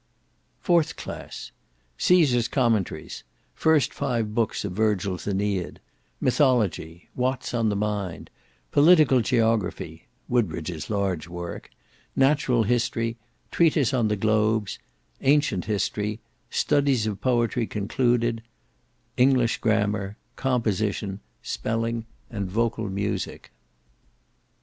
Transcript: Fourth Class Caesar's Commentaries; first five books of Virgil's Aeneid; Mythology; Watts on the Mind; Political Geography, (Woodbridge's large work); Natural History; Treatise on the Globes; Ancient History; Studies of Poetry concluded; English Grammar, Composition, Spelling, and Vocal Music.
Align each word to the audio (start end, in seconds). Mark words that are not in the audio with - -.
Fourth 0.61 0.95
Class 0.95 1.51
Caesar's 1.99 2.47
Commentaries; 2.47 3.23
first 3.53 3.93
five 3.93 4.33
books 4.33 4.65
of 4.65 4.71
Virgil's 4.71 5.27
Aeneid; 5.27 5.79
Mythology; 6.19 7.07
Watts 7.15 7.53
on 7.53 7.69
the 7.69 7.75
Mind; 7.75 8.31
Political 8.71 9.21
Geography, 9.21 10.07
(Woodbridge's 10.27 10.89
large 10.89 11.27
work); 11.27 11.69
Natural 12.15 12.63
History; 12.63 13.17
Treatise 13.51 13.93
on 13.93 14.07
the 14.07 14.15
Globes; 14.15 14.79
Ancient 15.21 15.65
History; 15.65 16.19
Studies 16.49 17.05
of 17.05 17.21
Poetry 17.21 17.67
concluded; 17.67 18.41
English 19.17 19.59
Grammar, 19.59 20.17
Composition, 20.35 21.19
Spelling, 21.43 22.05
and 22.27 22.49
Vocal 22.49 22.89
Music. 22.89 23.51